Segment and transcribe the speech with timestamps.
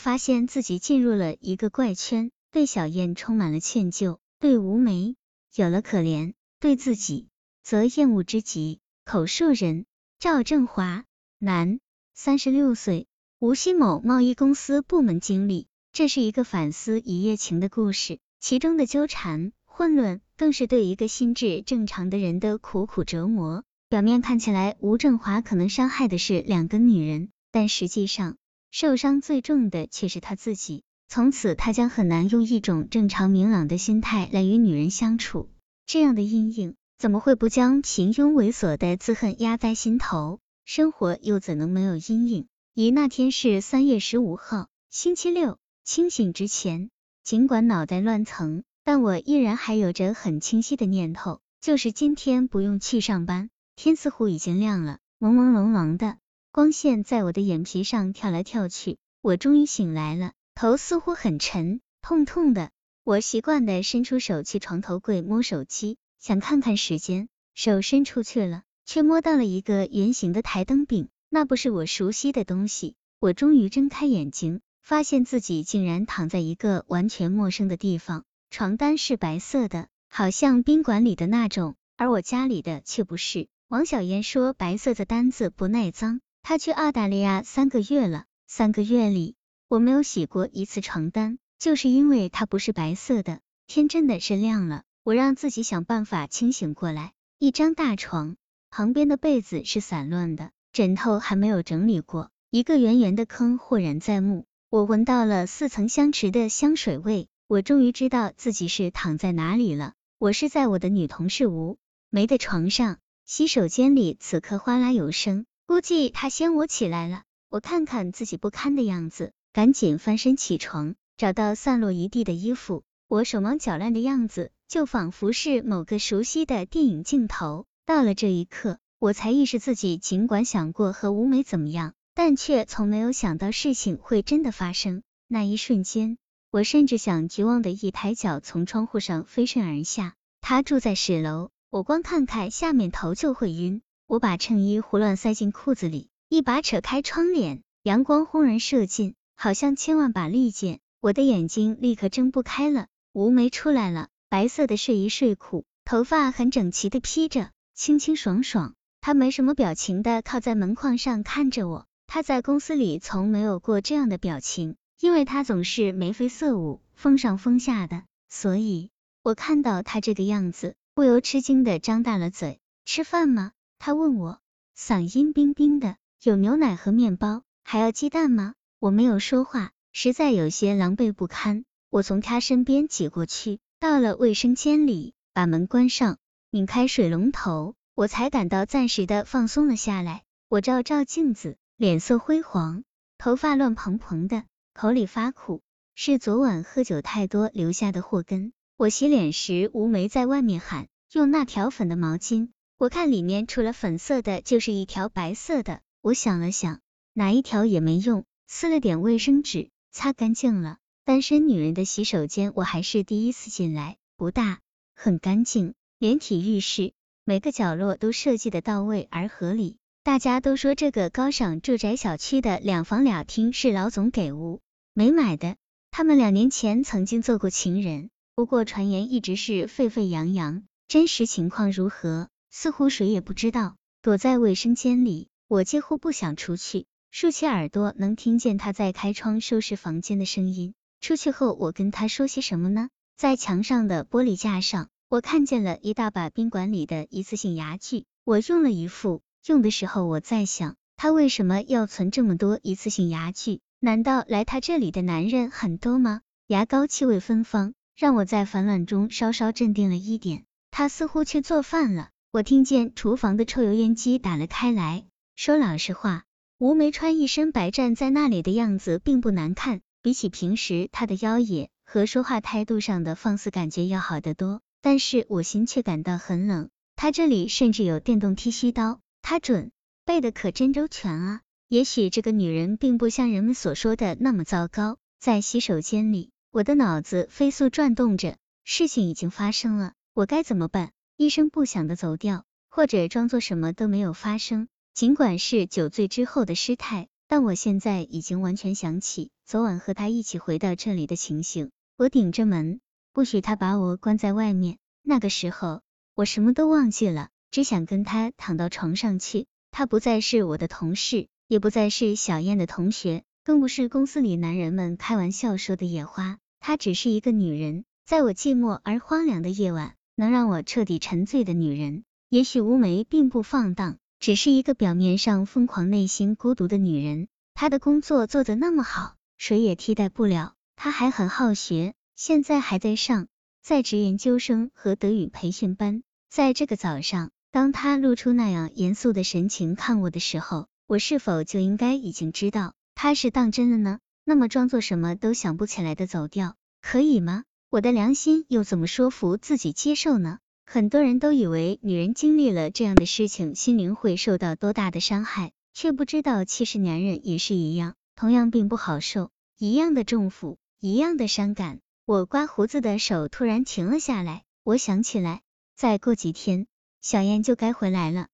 [0.00, 5.14] 发现自己进入了一个怪圈，对小燕充满了歉疚，对吴梅
[5.54, 7.28] 有了可怜，对自己
[7.62, 8.80] 则厌恶之极。
[9.04, 9.84] 口述人：
[10.18, 11.04] 赵振华，
[11.38, 11.80] 男，
[12.14, 13.08] 三十六岁，
[13.40, 15.66] 无锡某贸易公司部门经理。
[15.92, 23.64] 这是一个反思一夜情的故事，其中的纠缠、混乱，更是对一个心智正常的人的苦苦折磨。
[23.90, 28.38] 表面看起来，吴振华可能伤害的是两个女人，但实际上，
[28.70, 30.82] 受伤最重的却是他自己。
[31.08, 35.50] 从此，他将很难用一种正常明朗的心态来与女人相处。
[35.86, 40.38] 这样的阴影，怎么会不将平庸猥琐的自恨压在心头？
[40.64, 42.46] 生活又怎能没有阴影？
[42.74, 45.58] 以那天是三月十五号，星期六。
[45.82, 46.90] 清醒之前，
[47.24, 53.50] 尽管脑袋乱层，但我依然还有着很清晰的念头，就是今天不用去上班。
[53.74, 56.18] 天似乎已经亮了，朦朦胧胧的
[56.52, 58.98] 光线在我的眼皮上跳来跳去。
[59.22, 62.70] 我终于醒来了，头似乎很沉，痛痛的。
[63.04, 67.28] 我习惯的伸出手去床头柜摸手机，想看看时间。
[67.54, 72.96] 手伸出去了，却摸到了一个圆形的台灯柄，那不是我熟悉的东西。
[73.20, 74.60] 我终于睁开眼睛。
[74.82, 83.46] 发现自己竟然躺在一个完全陌生的地方，床单是白色的，好像宾馆里的那种，而我家里的却不是。
[83.68, 89.36] 王小燕说白色的单子不耐脏，他去澳大利亚三个月了，三个月里
[89.68, 93.40] 我没有洗过一次床单，就是因为它不是白色的。
[93.66, 97.12] 天真的是亮了，我让自己想办法清醒过来。
[97.38, 98.36] 一张大床，
[98.68, 104.44] 旁边的被子是散乱的，枕头还没有整理过，一个圆圆的坑豁然在目。
[104.70, 109.94] 我闻到了似曾相识的香水味，我终于知道自己是躺在哪里了。
[110.18, 117.22] 我是在我的女同事吴梅的床上，洗手间里此刻哗啦有声，估计他先我起来了。
[117.48, 127.66] 我看看自己不堪的样子，赶紧翻身起床，找到散落一地的衣服，我手忙脚乱的样子，就仿佛是某个熟悉的电影镜头。
[127.86, 131.94] 到了这一刻，我才意识自己尽管想过和吴梅怎么样。
[132.14, 135.04] 但却从没有想到事情会真的发生。
[135.28, 136.18] 那一瞬间，
[136.50, 140.14] 我甚至想绝望的一抬脚从窗户上飞身而下。
[140.40, 143.82] 他住在十楼，我光看看下面头就会晕。
[144.10, 152.88] 我把衬衣胡乱塞进裤子里，一把扯开窗帘，阳光轰然射进，好像千万把利剑，我的眼睛立刻睁不开了。
[153.12, 158.74] 吴梅出来了，白色的睡衣睡裤，头发很整齐的披着，清清爽爽。
[159.00, 161.86] 她没什么表情的靠在门框上看着我。
[162.08, 168.90] 他在公司里从没有过这样的表情，因为他总是眉飞色舞、风上风下的，所以
[169.22, 172.58] 我看到他这个样子，不由吃惊的张大了嘴。
[172.84, 173.52] 吃饭吗？
[173.82, 174.40] 他问我，
[174.76, 175.96] 嗓音冰冰的。
[176.22, 178.52] 有牛奶和面包，还要鸡蛋吗？
[178.78, 181.64] 我没有说话，实在有些狼狈不堪。
[181.88, 186.18] 我从他身边挤过去，到了卫生间里，把门关上，
[186.50, 190.24] 拧开水龙头，我才感到暂时的放松了下来。
[190.50, 191.56] 我照照镜子。
[191.78, 192.84] 脸色灰黄，
[193.16, 195.62] 头发乱蓬蓬的，口里发苦，
[195.94, 198.52] 是昨晚喝酒太多留下的祸根。
[198.76, 205.82] 我洗脸时，吴梅在外面喊用那条粉的毛巾，我看里面除了粉色的，就是一条白色的。
[206.00, 206.80] 我想了想，
[207.12, 210.78] 哪一条也没用，撕了点卫生纸，擦干净了。
[211.04, 214.60] 单身女人的洗手间，我还是第一次进来，不大，
[214.96, 216.94] 很干净，连体浴室
[217.26, 219.76] 每个角落都设计的到位而合理。
[220.02, 224.62] 大家都说这个高尚住宅小区的两房两厅是老总给屋
[224.94, 225.56] 没买的，
[225.90, 233.76] 他们两年前曾经做过情人，不过传言一直是沸沸扬扬，真实情况如何，似乎谁也不知道。
[234.02, 240.74] 躲在卫生间里，我几乎不想出去，竖起耳朵能听见他在开窗收拾房间的声音。
[241.00, 242.88] 出去后，我跟他说些什么呢？
[243.16, 249.22] 在墙上的玻璃架上，我看见了一大把宾馆里的一次性牙具，我用了一副。
[249.46, 253.60] 用的时候，我在想，他为什么要存这么多一次性牙具？
[253.78, 256.20] 难道来他这里的男人很多吗？
[256.46, 260.44] 牙膏气味芬芳，让我在烦乱中稍稍镇定了一点。
[260.70, 262.10] 他似乎去做饭了。
[262.32, 265.04] 我听见厨房的抽油烟机打了开来。
[265.34, 266.26] 说老实话，
[266.58, 274.60] 吴梅穿一身白站在那里的样子并不难看，比起平时她的妖冶和说话态度上的放肆，感觉要好得多。
[274.80, 276.70] 但是我心却感到很冷。
[276.94, 279.00] 他这里甚至有电动剃须刀。
[279.22, 279.72] 他准
[280.04, 281.40] 备的可真周全啊！
[281.66, 284.98] 也许这个女人并不像人们所说的那么糟糕。
[285.18, 290.92] 在洗手间里，我的脑子飞速转动着，事情已经发生了，我该怎么办？
[291.20, 294.68] 一声不响的走掉，或者装作什么都没有发生。
[294.94, 301.72] 尽管是酒醉之后的失态，但我现在已经完全想起昨晚和他一起回到这里的情形。
[301.98, 302.80] 我顶着门，
[303.12, 304.78] 不许他把我关在外面。
[305.02, 305.82] 那个时候，
[306.14, 309.46] 我什么都忘记了，只想跟他躺到床上去。
[309.70, 316.38] 他不再是我的同事，也不再是小燕的同学，更不是公司里男人们开玩笑说的野花。
[316.60, 322.04] 她只是一个女人，在我寂寞而荒凉的夜晚，能让我彻底沉醉的女人。
[322.28, 327.28] 也许吴梅并不放荡，只是一个表面上疯狂、内心孤独的女人。
[327.54, 330.52] 她的工作做得那么好，谁也替代不了。
[330.76, 333.28] 她还很好学，现在还在上
[333.62, 336.02] 在职研究生和德语培训班。
[336.28, 344.00] 在这个早上，当她露出那样严肃的神情看我的时候，我是否就应该已经知道她是当真了呢？
[344.26, 347.44] 那么装作什么都想不起来的走掉，可以吗？
[347.70, 350.40] 我的良心又怎么说服自己接受呢？
[350.66, 361.78] 很多人都以为女人经历了这样的事情，心灵会受到多大的伤害，却不知道其实男人也是一样，同样并不好受，一样的重负，一样的伤感。
[362.04, 365.42] 我刮胡子的手突然停了下来，我想起来，
[365.76, 366.66] 再过几天，
[367.00, 368.26] 小燕就该回来了。